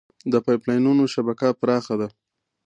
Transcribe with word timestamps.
د 0.31 0.33
پایپ 0.45 0.61
لاینونو 0.67 1.03
شبکه 1.13 1.47
پراخه 1.59 1.95
ده. 2.01 2.07